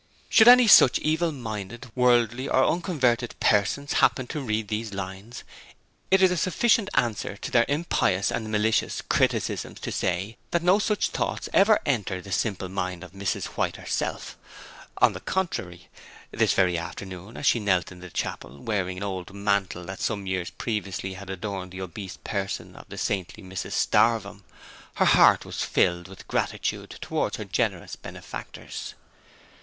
Should 0.29 0.47
any 0.47 0.65
such 0.65 0.97
evil 0.97 1.31
minded, 1.31 1.91
worldly 1.93 2.49
or 2.49 2.65
unconverted 2.65 3.35
persons 3.39 3.93
happen 4.01 4.25
to 4.29 4.41
read 4.41 4.67
these 4.67 4.95
lines, 4.95 5.43
it 6.09 6.23
is 6.23 6.31
a 6.31 6.37
sufficient 6.37 6.89
answer 6.95 7.37
to 7.37 7.51
their 7.51 7.65
impious 7.67 8.31
and 8.31 8.51
malicious 8.51 9.01
criticisms 9.03 9.79
to 9.81 9.91
say 9.91 10.37
that 10.49 10.63
no 10.63 10.79
such 10.79 11.09
thoughts 11.09 11.49
ever 11.53 11.79
entered 11.85 12.23
the 12.23 12.31
simple 12.31 12.67
mind 12.67 13.03
of 13.03 13.11
Mrs 13.11 13.43
White 13.55 13.75
herself: 13.75 14.39
on 14.97 15.13
the 15.13 15.19
contrary, 15.19 15.87
this 16.31 16.53
very 16.53 16.79
afternoon 16.79 17.37
as 17.37 17.45
she 17.45 17.59
knelt 17.59 17.91
in 17.91 17.99
the 17.99 18.09
Chapel, 18.09 18.57
wearing 18.57 18.97
an 18.97 19.03
old 19.03 19.31
mantle 19.35 19.85
that 19.85 19.99
some 20.01 20.25
years 20.25 20.49
previously 20.49 21.13
had 21.13 21.29
adorned 21.29 21.71
the 21.71 21.81
obese 21.81 22.17
person 22.23 22.75
of 22.75 22.89
the 22.89 22.97
saintly 22.97 23.43
Mrs 23.43 23.73
Starvem, 23.73 24.41
her 24.95 25.05
heart 25.05 25.45
was 25.45 25.61
filled 25.63 26.07
with 26.07 26.27
gratitude 26.27 26.97
towards 27.01 27.37
her 27.37 27.45
generous 27.45 27.95
benefactors. 27.95 28.95